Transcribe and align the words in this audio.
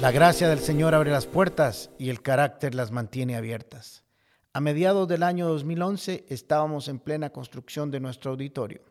La 0.00 0.12
gracia 0.12 0.48
del 0.48 0.60
Señor 0.60 0.94
abre 0.94 1.10
las 1.10 1.26
puertas 1.26 1.90
y 1.98 2.08
el 2.10 2.22
carácter 2.22 2.72
las 2.76 2.92
mantiene 2.92 3.34
abiertas. 3.34 4.04
A 4.52 4.60
mediados 4.60 5.08
del 5.08 5.24
año 5.24 5.48
2011 5.48 6.24
estábamos 6.28 6.86
en 6.86 7.00
plena 7.00 7.30
construcción 7.30 7.90
de 7.90 7.98
nuestro 7.98 8.30
auditorio. 8.30 8.82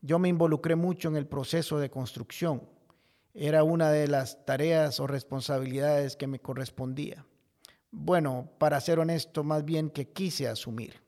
Yo 0.00 0.18
me 0.18 0.28
involucré 0.28 0.74
mucho 0.74 1.06
en 1.06 1.14
el 1.14 1.28
proceso 1.28 1.78
de 1.78 1.90
construcción. 1.90 2.68
Era 3.34 3.62
una 3.62 3.90
de 3.92 4.08
las 4.08 4.44
tareas 4.44 4.98
o 4.98 5.06
responsabilidades 5.06 6.16
que 6.16 6.26
me 6.26 6.40
correspondía. 6.40 7.24
Bueno, 7.92 8.50
para 8.58 8.80
ser 8.80 8.98
honesto, 8.98 9.44
más 9.44 9.64
bien 9.64 9.90
que 9.90 10.08
quise 10.08 10.48
asumir. 10.48 11.01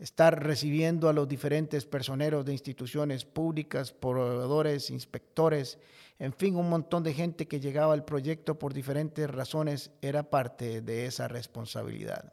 Estar 0.00 0.42
recibiendo 0.42 1.10
a 1.10 1.12
los 1.12 1.28
diferentes 1.28 1.84
personeros 1.84 2.46
de 2.46 2.52
instituciones 2.52 3.26
públicas, 3.26 3.92
proveedores, 3.92 4.90
inspectores, 4.90 5.78
en 6.18 6.32
fin, 6.32 6.56
un 6.56 6.70
montón 6.70 7.02
de 7.02 7.12
gente 7.12 7.46
que 7.46 7.60
llegaba 7.60 7.92
al 7.92 8.06
proyecto 8.06 8.58
por 8.58 8.72
diferentes 8.72 9.30
razones 9.30 9.90
era 10.00 10.22
parte 10.22 10.80
de 10.80 11.04
esa 11.04 11.28
responsabilidad. 11.28 12.32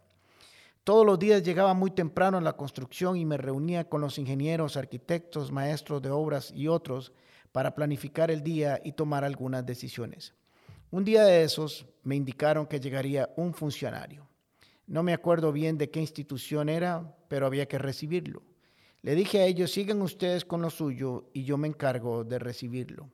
Todos 0.86 1.06
los 1.06 1.20
días 1.20 1.44
llegaba 1.44 1.74
muy 1.74 1.92
temprano 1.92 2.38
a 2.38 2.42
la 2.42 2.54
construcción 2.54 3.18
y 3.18 3.26
me 3.26 3.36
reunía 3.36 3.90
con 3.90 4.00
los 4.00 4.18
ingenieros, 4.18 4.78
arquitectos, 4.78 5.52
maestros 5.52 6.02
de 6.02 6.10
obras 6.10 6.54
y 6.56 6.70
otros 6.70 7.12
para 7.52 7.76
planificar 7.76 8.32
el 8.32 8.44
día 8.44 8.80
y 8.84 8.94
tomar 8.94 9.26
algunas 9.26 9.66
decisiones. 9.66 10.34
Un 10.92 11.04
día 11.04 11.26
de 11.26 11.44
esos 11.44 11.86
me 12.04 12.16
indicaron 12.16 12.66
que 12.66 12.80
llegaría 12.80 13.30
un 13.36 13.54
funcionario. 13.54 14.27
No 14.88 15.04
me 15.04 15.14
acuerdo 15.14 15.52
bien 15.52 15.78
de 15.78 15.90
qué 15.90 16.00
institución 16.00 16.70
era, 16.70 17.16
pero 17.28 17.46
había 17.46 17.68
que 17.68 17.78
recibirlo. 17.78 18.42
Le 19.02 19.16
dije 19.16 19.42
a 19.42 19.46
ellos, 19.46 19.72
sigan 19.72 20.02
ustedes 20.02 20.46
con 20.46 20.62
lo 20.62 20.70
suyo 20.70 21.30
y 21.34 21.44
yo 21.44 21.58
me 21.58 21.68
encargo 21.68 22.24
de 22.24 22.40
recibirlo. 22.40 23.10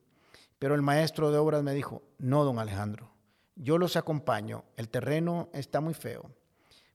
Pero 0.58 0.74
el 0.74 0.82
maestro 0.82 1.30
de 1.30 1.38
obras 1.38 1.62
me 1.62 1.74
dijo, 1.74 2.02
no, 2.18 2.44
don 2.44 2.58
Alejandro, 2.58 3.10
yo 3.56 3.76
los 3.76 3.96
acompaño, 3.96 4.64
el 4.76 4.88
terreno 4.88 5.50
está 5.52 5.80
muy 5.80 5.94
feo. 5.94 6.30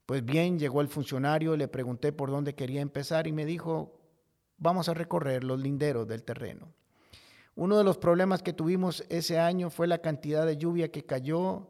Pues 0.06 0.26
bien, 0.26 0.58
llegó 0.58 0.82
el 0.82 0.88
funcionario, 0.88 1.56
le 1.56 1.68
pregunté 1.68 2.12
por 2.12 2.32
dónde 2.32 2.56
quería 2.56 2.82
empezar 2.82 3.28
y 3.28 3.32
me 3.32 3.46
dijo, 3.46 4.00
vamos 4.58 4.90
a 4.90 4.94
recorrer 4.94 5.44
los 5.44 5.60
linderos 5.60 6.08
del 6.08 6.24
terreno. 6.24 6.74
Uno 7.56 7.78
de 7.78 7.84
los 7.84 7.98
problemas 7.98 8.42
que 8.42 8.54
tuvimos 8.54 9.04
ese 9.10 9.38
año 9.38 9.70
fue 9.70 9.88
la 9.88 10.00
cantidad 10.00 10.46
de 10.46 10.58
lluvia 10.58 10.92
que 10.92 11.06
cayó 11.06 11.70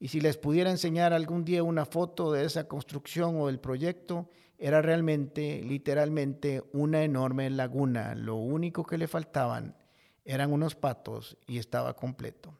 y 0.00 0.08
si 0.08 0.20
les 0.20 0.38
pudiera 0.38 0.70
enseñar 0.70 1.12
algún 1.12 1.44
día 1.44 1.62
una 1.62 1.84
foto 1.84 2.32
de 2.32 2.46
esa 2.46 2.66
construcción 2.66 3.38
o 3.38 3.48
del 3.48 3.60
proyecto, 3.60 4.30
era 4.58 4.80
realmente, 4.80 5.62
literalmente, 5.62 6.64
una 6.72 7.04
enorme 7.04 7.50
laguna. 7.50 8.14
Lo 8.14 8.36
único 8.36 8.84
que 8.84 8.98
le 8.98 9.08
faltaban 9.08 9.76
eran 10.24 10.52
unos 10.52 10.74
patos 10.74 11.36
y 11.46 11.58
estaba 11.58 11.94
completo. 11.94 12.54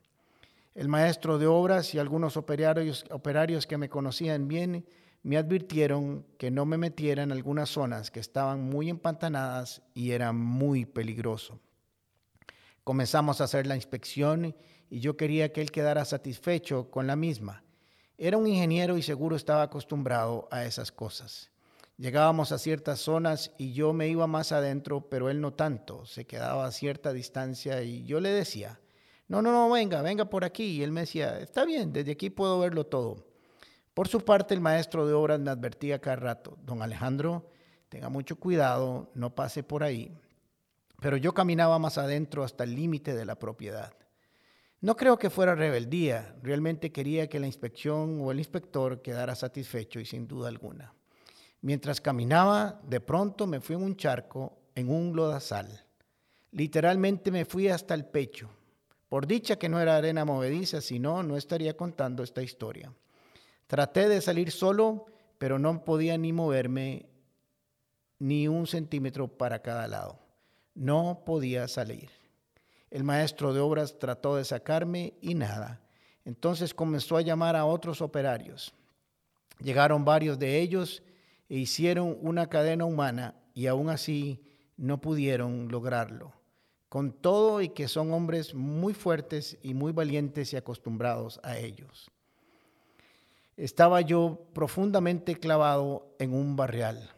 El 0.74 0.88
maestro 0.88 1.38
de 1.38 1.46
obras 1.46 1.94
y 1.94 1.98
algunos 1.98 2.36
operarios, 2.36 3.06
operarios 3.10 3.66
que 3.66 3.78
me 3.78 3.88
conocían 3.88 4.46
bien 4.46 4.86
me 5.22 5.36
advirtieron 5.36 6.26
que 6.38 6.50
no 6.50 6.64
me 6.64 6.78
metiera 6.78 7.22
en 7.22 7.32
algunas 7.32 7.70
zonas 7.70 8.10
que 8.10 8.20
estaban 8.20 8.62
muy 8.62 8.88
empantanadas 8.88 9.82
y 9.94 10.12
era 10.12 10.32
muy 10.32 10.86
peligroso. 10.86 11.58
Comenzamos 12.90 13.40
a 13.40 13.44
hacer 13.44 13.68
la 13.68 13.76
inspección 13.76 14.56
y 14.88 14.98
yo 14.98 15.16
quería 15.16 15.52
que 15.52 15.60
él 15.60 15.70
quedara 15.70 16.04
satisfecho 16.04 16.90
con 16.90 17.06
la 17.06 17.14
misma. 17.14 17.62
Era 18.18 18.36
un 18.36 18.48
ingeniero 18.48 18.98
y 18.98 19.02
seguro 19.02 19.36
estaba 19.36 19.62
acostumbrado 19.62 20.48
a 20.50 20.64
esas 20.64 20.90
cosas. 20.90 21.52
Llegábamos 21.98 22.50
a 22.50 22.58
ciertas 22.58 22.98
zonas 22.98 23.52
y 23.58 23.74
yo 23.74 23.92
me 23.92 24.08
iba 24.08 24.26
más 24.26 24.50
adentro, 24.50 25.08
pero 25.08 25.30
él 25.30 25.40
no 25.40 25.52
tanto, 25.52 26.04
se 26.04 26.24
quedaba 26.24 26.66
a 26.66 26.72
cierta 26.72 27.12
distancia 27.12 27.80
y 27.84 28.04
yo 28.06 28.18
le 28.18 28.30
decía, 28.30 28.80
no, 29.28 29.40
no, 29.40 29.52
no, 29.52 29.70
venga, 29.70 30.02
venga 30.02 30.24
por 30.24 30.44
aquí. 30.44 30.64
Y 30.64 30.82
él 30.82 30.90
me 30.90 31.02
decía, 31.02 31.38
está 31.38 31.64
bien, 31.64 31.92
desde 31.92 32.10
aquí 32.10 32.28
puedo 32.28 32.58
verlo 32.58 32.86
todo. 32.86 33.24
Por 33.94 34.08
su 34.08 34.24
parte, 34.24 34.52
el 34.52 34.60
maestro 34.60 35.06
de 35.06 35.14
obras 35.14 35.38
me 35.38 35.52
advertía 35.52 36.00
cada 36.00 36.16
rato, 36.16 36.58
don 36.64 36.82
Alejandro, 36.82 37.52
tenga 37.88 38.08
mucho 38.08 38.34
cuidado, 38.34 39.12
no 39.14 39.32
pase 39.32 39.62
por 39.62 39.84
ahí. 39.84 40.12
Pero 41.00 41.16
yo 41.16 41.32
caminaba 41.32 41.78
más 41.78 41.98
adentro 41.98 42.44
hasta 42.44 42.64
el 42.64 42.74
límite 42.74 43.14
de 43.14 43.24
la 43.24 43.38
propiedad. 43.38 43.94
No 44.82 44.96
creo 44.96 45.18
que 45.18 45.30
fuera 45.30 45.54
rebeldía, 45.54 46.36
realmente 46.42 46.92
quería 46.92 47.28
que 47.28 47.40
la 47.40 47.46
inspección 47.46 48.20
o 48.22 48.30
el 48.30 48.38
inspector 48.38 49.02
quedara 49.02 49.34
satisfecho 49.34 50.00
y 50.00 50.06
sin 50.06 50.26
duda 50.26 50.48
alguna. 50.48 50.94
Mientras 51.62 52.00
caminaba, 52.00 52.80
de 52.84 53.00
pronto 53.00 53.46
me 53.46 53.60
fui 53.60 53.76
en 53.76 53.82
un 53.82 53.96
charco, 53.96 54.58
en 54.74 54.88
un 54.88 55.14
lodazal. 55.14 55.84
Literalmente 56.52 57.30
me 57.30 57.44
fui 57.44 57.68
hasta 57.68 57.94
el 57.94 58.06
pecho. 58.06 58.48
Por 59.10 59.26
dicha 59.26 59.56
que 59.56 59.68
no 59.68 59.80
era 59.80 59.96
arena 59.96 60.24
movediza, 60.24 60.80
si 60.80 60.98
no, 60.98 61.22
no 61.22 61.36
estaría 61.36 61.76
contando 61.76 62.22
esta 62.22 62.42
historia. 62.42 62.92
Traté 63.66 64.08
de 64.08 64.22
salir 64.22 64.50
solo, 64.50 65.06
pero 65.36 65.58
no 65.58 65.84
podía 65.84 66.16
ni 66.16 66.32
moverme 66.32 67.06
ni 68.18 68.48
un 68.48 68.66
centímetro 68.66 69.28
para 69.28 69.60
cada 69.60 69.86
lado. 69.86 70.29
No 70.74 71.22
podía 71.24 71.68
salir. 71.68 72.10
El 72.90 73.04
maestro 73.04 73.54
de 73.54 73.60
obras 73.60 73.98
trató 73.98 74.36
de 74.36 74.44
sacarme 74.44 75.14
y 75.20 75.34
nada. 75.34 75.80
Entonces 76.24 76.74
comenzó 76.74 77.16
a 77.16 77.22
llamar 77.22 77.56
a 77.56 77.64
otros 77.64 78.00
operarios. 78.00 78.72
Llegaron 79.62 80.04
varios 80.04 80.38
de 80.38 80.60
ellos 80.60 81.02
e 81.48 81.56
hicieron 81.56 82.16
una 82.20 82.48
cadena 82.48 82.84
humana 82.84 83.34
y 83.54 83.66
aún 83.66 83.90
así 83.90 84.40
no 84.76 85.00
pudieron 85.00 85.68
lograrlo. 85.68 86.32
Con 86.88 87.12
todo 87.12 87.60
y 87.60 87.68
que 87.68 87.86
son 87.86 88.12
hombres 88.12 88.54
muy 88.54 88.94
fuertes 88.94 89.58
y 89.62 89.74
muy 89.74 89.92
valientes 89.92 90.52
y 90.52 90.56
acostumbrados 90.56 91.38
a 91.44 91.58
ellos. 91.58 92.10
Estaba 93.56 94.00
yo 94.00 94.46
profundamente 94.52 95.36
clavado 95.36 96.14
en 96.18 96.34
un 96.34 96.56
barrial. 96.56 97.10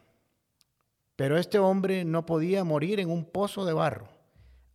Pero 1.15 1.37
este 1.37 1.59
hombre 1.59 2.05
no 2.05 2.25
podía 2.25 2.63
morir 2.63 2.99
en 2.99 3.09
un 3.09 3.25
pozo 3.25 3.65
de 3.65 3.73
barro. 3.73 4.07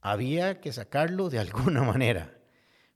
Había 0.00 0.60
que 0.60 0.72
sacarlo 0.72 1.28
de 1.28 1.38
alguna 1.40 1.82
manera. 1.82 2.34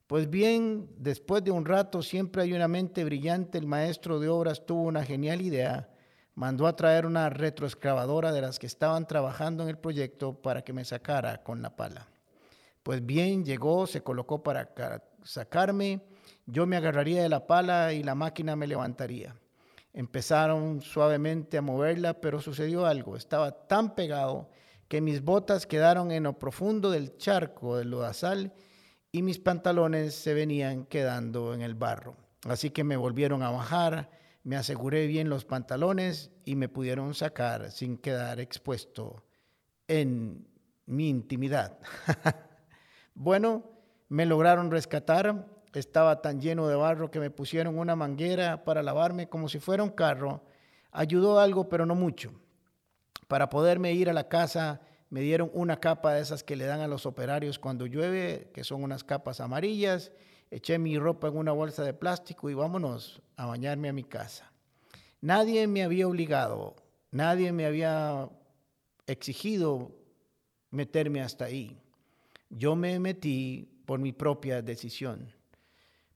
Pues 0.07 0.29
bien, 0.29 0.89
después 0.97 1.43
de 1.43 1.51
un 1.51 1.65
rato, 1.65 2.01
siempre 2.01 2.43
hay 2.43 2.53
una 2.53 2.67
mente 2.67 3.03
brillante, 3.03 3.57
el 3.57 3.67
maestro 3.67 4.19
de 4.19 4.29
obras 4.29 4.65
tuvo 4.65 4.83
una 4.83 5.03
genial 5.03 5.41
idea 5.41 5.89
mandó 6.35 6.67
a 6.67 6.75
traer 6.75 7.05
una 7.05 7.29
retroexcavadora 7.29 8.31
de 8.31 8.41
las 8.41 8.59
que 8.59 8.67
estaban 8.67 9.07
trabajando 9.07 9.63
en 9.63 9.69
el 9.69 9.77
proyecto 9.77 10.33
para 10.33 10.63
que 10.63 10.73
me 10.73 10.85
sacara 10.85 11.43
con 11.43 11.61
la 11.61 11.75
pala. 11.75 12.07
Pues 12.81 13.05
bien, 13.05 13.45
llegó, 13.45 13.87
se 13.87 14.01
colocó 14.01 14.43
para 14.43 14.73
sacarme, 15.23 16.01
yo 16.45 16.65
me 16.65 16.75
agarraría 16.75 17.21
de 17.21 17.29
la 17.29 17.47
pala 17.47 17.93
y 17.93 18.03
la 18.03 18.15
máquina 18.15 18.55
me 18.55 18.67
levantaría. 18.67 19.35
Empezaron 19.93 20.81
suavemente 20.81 21.57
a 21.57 21.61
moverla, 21.61 22.19
pero 22.19 22.41
sucedió 22.41 22.85
algo. 22.85 23.15
Estaba 23.15 23.67
tan 23.67 23.95
pegado 23.95 24.49
que 24.87 25.01
mis 25.01 25.23
botas 25.23 25.67
quedaron 25.67 26.11
en 26.11 26.23
lo 26.23 26.37
profundo 26.37 26.91
del 26.91 27.17
charco 27.17 27.77
del 27.77 27.91
lodazal 27.91 28.53
y 29.11 29.21
mis 29.21 29.39
pantalones 29.39 30.15
se 30.15 30.33
venían 30.33 30.85
quedando 30.85 31.53
en 31.53 31.61
el 31.61 31.75
barro. 31.75 32.15
Así 32.45 32.71
que 32.71 32.83
me 32.83 32.97
volvieron 32.97 33.43
a 33.43 33.51
bajar 33.51 34.09
me 34.43 34.57
aseguré 34.57 35.07
bien 35.07 35.29
los 35.29 35.45
pantalones 35.45 36.31
y 36.43 36.55
me 36.55 36.67
pudieron 36.67 37.13
sacar 37.13 37.71
sin 37.71 37.97
quedar 37.97 38.41
expuesto 38.41 39.23
en 39.87 40.45
mi 40.85 41.07
intimidad. 41.07 41.79
bueno, 43.15 43.63
me 44.09 44.25
lograron 44.25 44.69
rescatar. 44.69 45.47
Estaba 45.73 46.21
tan 46.21 46.39
lleno 46.39 46.67
de 46.67 46.75
barro 46.75 47.09
que 47.09 47.19
me 47.19 47.31
pusieron 47.31 47.77
una 47.77 47.95
manguera 47.95 48.63
para 48.63 48.83
lavarme 48.83 49.27
como 49.27 49.49
si 49.49 49.59
fuera 49.59 49.83
un 49.83 49.89
carro. 49.89 50.43
Ayudó 50.91 51.39
algo, 51.39 51.67
pero 51.67 51.85
no 51.85 51.95
mucho. 51.95 52.31
Para 53.27 53.49
poderme 53.49 53.93
ir 53.93 54.09
a 54.09 54.13
la 54.13 54.27
casa, 54.27 54.81
me 55.09 55.21
dieron 55.21 55.49
una 55.53 55.79
capa 55.79 56.13
de 56.13 56.21
esas 56.21 56.43
que 56.43 56.55
le 56.55 56.65
dan 56.65 56.81
a 56.81 56.87
los 56.87 57.05
operarios 57.05 57.57
cuando 57.57 57.85
llueve, 57.85 58.49
que 58.53 58.63
son 58.63 58.83
unas 58.83 59.03
capas 59.03 59.39
amarillas, 59.41 60.11
eché 60.51 60.77
mi 60.77 60.97
ropa 60.97 61.27
en 61.27 61.37
una 61.37 61.51
bolsa 61.51 61.83
de 61.83 61.93
plástico 61.93 62.49
y 62.49 62.53
vámonos 62.53 63.21
a 63.35 63.47
bañarme 63.47 63.89
a 63.89 63.93
mi 63.93 64.03
casa. 64.03 64.51
Nadie 65.21 65.67
me 65.67 65.83
había 65.83 66.07
obligado, 66.07 66.75
nadie 67.11 67.51
me 67.51 67.65
había 67.65 68.29
exigido 69.07 69.91
meterme 70.69 71.21
hasta 71.21 71.45
ahí. 71.45 71.79
Yo 72.49 72.75
me 72.75 72.99
metí 72.99 73.81
por 73.85 73.99
mi 73.99 74.13
propia 74.13 74.61
decisión. 74.61 75.33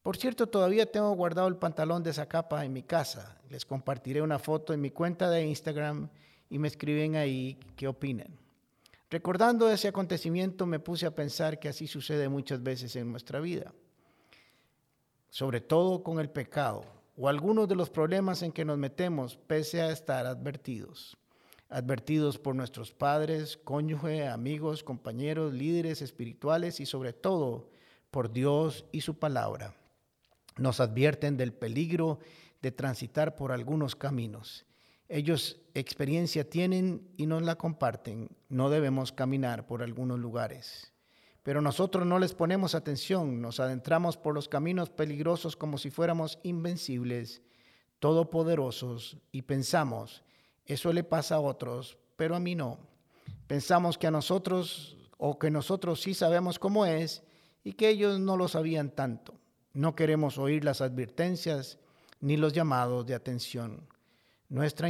Por 0.07 0.15
cierto, 0.15 0.47
todavía 0.47 0.89
tengo 0.89 1.11
guardado 1.11 1.49
el 1.49 1.57
pantalón 1.57 2.01
de 2.01 2.11
esa 2.11 2.29
capa 2.29 2.63
en 2.63 2.71
mi 2.71 2.81
casa. 2.81 3.35
Les 3.49 3.65
compartiré 3.65 4.21
una 4.21 4.39
foto 4.39 4.71
en 4.71 4.79
mi 4.79 4.89
cuenta 4.89 5.29
de 5.29 5.45
Instagram 5.45 6.07
y 6.49 6.59
me 6.59 6.69
escriben 6.69 7.17
ahí 7.17 7.59
qué 7.75 7.89
opinan. 7.89 8.29
Recordando 9.09 9.69
ese 9.69 9.89
acontecimiento 9.89 10.65
me 10.65 10.79
puse 10.79 11.05
a 11.05 11.13
pensar 11.13 11.59
que 11.59 11.67
así 11.67 11.87
sucede 11.87 12.29
muchas 12.29 12.63
veces 12.63 12.95
en 12.95 13.11
nuestra 13.11 13.41
vida 13.41 13.73
sobre 15.29 15.59
todo 15.59 16.01
con 16.03 16.21
el 16.21 16.29
pecado 16.29 16.85
o 17.17 17.27
algunos 17.27 17.67
de 17.67 17.75
los 17.75 17.89
problemas 17.89 18.43
en 18.43 18.53
que 18.53 18.63
nos 18.63 18.77
metemos, 18.77 19.35
pese 19.35 19.81
a 19.81 19.91
estar 19.91 20.25
advertidos. 20.25 21.17
Advertidos 21.67 22.39
por 22.39 22.55
nuestros 22.55 22.93
padres, 22.93 23.57
cónyuge, 23.57 24.25
amigos, 24.25 24.85
compañeros, 24.85 25.53
líderes 25.53 26.01
espirituales 26.01 26.79
y 26.79 26.85
sobre 26.85 27.11
todo 27.11 27.67
por 28.09 28.31
Dios 28.31 28.85
y 28.93 29.01
su 29.01 29.19
palabra. 29.19 29.75
Nos 30.57 30.79
advierten 30.79 31.37
del 31.37 31.53
peligro 31.53 32.19
de 32.61 32.71
transitar 32.71 33.35
por 33.35 33.51
algunos 33.51 33.95
caminos. 33.95 34.65
Ellos 35.09 35.61
experiencia 35.73 36.49
tienen 36.49 37.07
y 37.17 37.27
nos 37.27 37.41
la 37.43 37.55
comparten. 37.55 38.29
No 38.49 38.69
debemos 38.69 39.11
caminar 39.11 39.65
por 39.67 39.81
algunos 39.81 40.19
lugares. 40.19 40.91
Pero 41.43 41.61
nosotros 41.61 42.05
no 42.05 42.19
les 42.19 42.33
ponemos 42.33 42.75
atención, 42.75 43.41
nos 43.41 43.61
adentramos 43.61 44.17
por 44.17 44.33
los 44.33 44.49
caminos 44.49 44.89
peligrosos 44.89 45.55
como 45.55 45.77
si 45.77 45.89
fuéramos 45.89 46.39
invencibles, 46.43 47.41
todopoderosos, 47.99 49.17
y 49.31 49.43
pensamos, 49.43 50.23
eso 50.65 50.91
le 50.91 51.05
pasa 51.05 51.35
a 51.35 51.39
otros, 51.39 51.97
pero 52.17 52.35
a 52.35 52.41
mí 52.41 52.53
no. 52.53 52.79
Pensamos 53.47 53.97
que 53.97 54.07
a 54.07 54.11
nosotros 54.11 54.97
o 55.17 55.39
que 55.39 55.49
nosotros 55.49 56.01
sí 56.01 56.13
sabemos 56.13 56.59
cómo 56.59 56.85
es 56.85 57.23
y 57.63 57.73
que 57.73 57.87
ellos 57.87 58.19
no 58.19 58.35
lo 58.35 58.49
sabían 58.49 58.91
tanto. 58.91 59.33
No 59.77 59.95
queremos 59.95 60.39
oír 60.39 60.65
las 60.65 60.81
advertencias 60.81 61.77
ni 62.19 62.35
los 62.35 62.51
llamados 62.51 63.05
de 63.05 63.13
atención. 63.13 63.87
Nuestra 64.49 64.89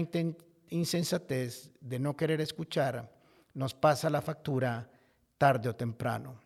insensatez 0.69 1.71
de 1.81 1.99
no 1.99 2.15
querer 2.15 2.39
escuchar 2.39 3.13
nos 3.53 3.73
pasa 3.73 4.09
la 4.09 4.21
factura 4.21 4.89
tarde 5.37 5.67
o 5.67 5.75
temprano. 5.75 6.39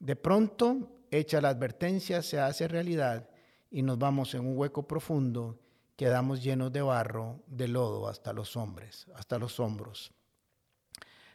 De 0.00 0.16
pronto, 0.16 1.04
hecha 1.08 1.40
la 1.40 1.50
advertencia, 1.50 2.20
se 2.20 2.40
hace 2.40 2.66
realidad 2.66 3.30
y 3.70 3.82
nos 3.82 3.96
vamos 3.96 4.34
en 4.34 4.40
un 4.40 4.58
hueco 4.58 4.88
profundo, 4.88 5.60
quedamos 5.94 6.42
llenos 6.42 6.72
de 6.72 6.82
barro, 6.82 7.44
de 7.46 7.68
lodo 7.68 8.08
hasta 8.08 8.32
los 8.32 8.56
hombres, 8.56 9.06
hasta 9.14 9.38
los 9.38 9.60
hombros. 9.60 10.10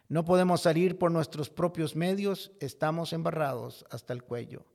No 0.10 0.26
podemos 0.26 0.60
salir 0.60 0.98
por 1.00 1.10
nuestros 1.10 1.50
propios 1.50 1.96
medios, 1.96 2.52
estamos 2.60 3.14
embarrados 3.14 3.86
hasta 3.90 4.12
el 4.12 4.24
cuello. 4.24 4.66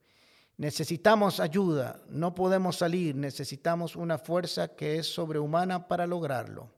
Necesitamos 0.57 1.41
ayuda, 1.41 2.01
no 2.09 2.35
podemos 2.35 2.77
salir, 2.77 3.17
necesitamos 3.17 3.97
una 3.97 4.19
fuerza 4.19 4.69
que 4.69 4.99
es 4.99 5.07
sobrehumana 5.13 5.89
para 5.89 6.07
lograrlo. 6.07 6.71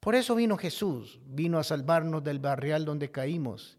Por 0.00 0.14
eso 0.14 0.34
vino 0.34 0.56
Jesús, 0.56 1.20
vino 1.26 1.58
a 1.58 1.64
salvarnos 1.64 2.24
del 2.24 2.38
barrial 2.38 2.84
donde 2.84 3.10
caímos, 3.10 3.78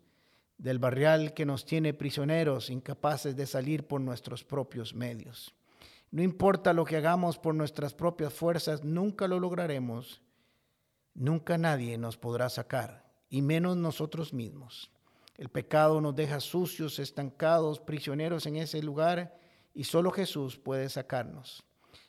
del 0.57 0.80
barrial 0.80 1.33
que 1.33 1.45
nos 1.45 1.66
tiene 1.66 1.94
prisioneros, 1.94 2.69
incapaces 2.69 3.36
de 3.36 3.48
salir 3.48 3.88
por 3.88 4.00
nuestros 4.00 4.44
propios 4.44 4.94
medios. 4.94 5.54
No 6.12 6.22
importa 6.22 6.74
lo 6.74 6.86
que 6.86 6.98
hagamos 6.98 7.38
por 7.38 7.56
nuestras 7.56 7.94
propias 7.94 8.33
fuerzas, 8.33 8.83
nunca 8.83 9.27
lo 9.27 9.39
lograremos, 9.39 10.22
nunca 11.13 11.57
nadie 11.57 11.98
nos 11.98 12.16
podrá 12.16 12.50
sacar 12.50 13.12
y 13.30 13.42
menos 13.42 13.75
nosotros 13.75 14.33
mismos. 14.33 14.92
El 15.38 15.50
pecado 15.50 16.00
nos 16.02 16.16
deja 16.16 16.40
sucios, 16.40 17.00
estancados, 17.00 17.80
prisioneros 17.80 18.46
en 18.46 18.56
ese 18.56 18.82
lugar 18.82 19.38
y 19.74 19.84
solo 19.84 20.12
Jesús 20.12 20.58
puede 20.58 20.90
sacarnos. 20.90 21.64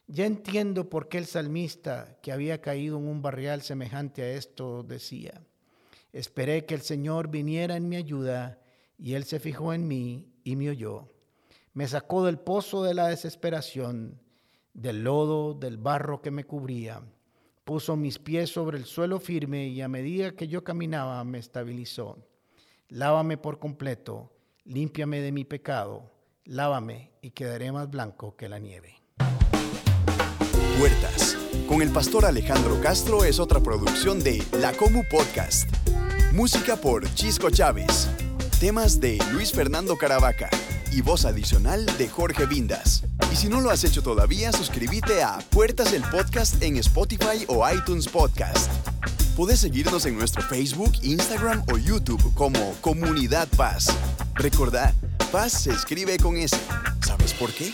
Ya 0.06 0.26
entiendo 0.26 0.88
por 0.88 1.08
qué 1.08 1.19
el 1.19 1.26
salmista 1.26 2.19
que 2.23 2.31
había 2.31 2.61
caído 2.61 2.99
en 2.99 3.08
un 3.08 3.23
barrial 3.23 3.62
semejante 3.62 4.23
a 4.23 4.31
esto 4.31 4.84
decía, 4.84 5.43
esperé 6.12 6.64
que 6.64 6.75
el 6.75 6.82
Señor 6.82 7.28
viniera 7.28 7.76
en 7.76 7.88
mi 7.88 7.96
ayuda 7.96 8.61
y 8.99 9.14
Él 9.14 9.25
se 9.25 9.40
fijó 9.40 9.73
en 9.75 9.88
mí 9.88 10.28
y 10.44 10.55
me 10.55 10.70
oyó. 10.70 11.12
Me 11.75 11.88
sacó 11.88 12.25
del 12.25 12.38
pozo 12.38 12.84
de 12.84 12.94
la 12.94 13.08
desesperación, 13.08 14.20
del 14.73 15.02
lodo, 15.02 15.55
del 15.55 15.76
barro 15.76 16.23
que 16.23 16.31
me 16.31 16.44
cubría 16.44 17.02
puso 17.67 17.96
mis 17.96 18.20
pies 18.20 18.50
sobre 18.50 18.78
el 18.78 18.84
suelo 18.84 19.19
firme 19.19 19.67
y 19.67 19.82
a 19.82 19.88
medida 19.88 20.37
que 20.37 20.46
yo 20.46 20.62
caminaba 20.62 21.25
me 21.25 21.38
estabilizó. 21.38 22.25
Lávame 22.88 23.37
por 23.37 23.59
completo, 23.59 24.33
límpiame 24.65 25.21
de 25.21 25.33
mi 25.33 25.44
pecado, 25.44 26.12
lávame 26.44 27.11
y 27.21 27.33
quedaré 27.33 27.73
más 27.73 27.91
blanco 27.91 28.37
que 28.37 28.49
la 28.49 28.61
nieve. 28.61 29.03
Puertas, 30.79 31.37
con 31.69 31.83
el 31.83 31.91
pastor 31.91 32.25
Alejandro 32.25 32.81
Castro 32.81 33.25
es 33.25 33.41
otra 33.41 33.59
producción 33.59 34.23
de 34.23 34.41
La 34.61 34.73
Comu 34.73 35.03
Podcast. 35.11 35.69
Música 36.33 36.77
por 36.77 37.12
Chisco 37.15 37.50
Chávez. 37.50 38.09
Temas 38.61 39.00
de 39.00 39.19
Luis 39.33 39.50
Fernando 39.50 39.97
Caravaca 39.97 40.49
y 40.93 41.00
voz 41.00 41.25
adicional 41.25 41.87
de 41.99 42.09
Jorge 42.09 42.47
Vindas. 42.47 43.03
Y 43.33 43.35
si 43.35 43.49
no 43.49 43.61
lo 43.61 43.71
has 43.71 43.83
hecho 43.83 44.00
todavía, 44.00 44.53
suscríbete 44.53 45.25
a 45.25 45.38
Puertas 45.50 45.93
el 45.93 46.03
Podcast 46.05 46.62
en 46.62 46.77
Spotify 46.77 47.47
o 47.49 47.69
iTunes 47.69 48.06
Podcast. 48.06 48.71
Puedes 49.37 49.61
seguirnos 49.61 50.06
en 50.06 50.17
nuestro 50.17 50.43
Facebook, 50.43 50.93
Instagram 51.03 51.62
o 51.71 51.77
YouTube 51.77 52.33
como 52.33 52.73
Comunidad 52.81 53.47
Paz. 53.55 53.87
Recordad, 54.35 54.94
Paz 55.31 55.53
se 55.53 55.73
escribe 55.73 56.17
con 56.17 56.38
S. 56.38 56.56
¿Sabes 57.06 57.35
por 57.35 57.53
qué? 57.53 57.71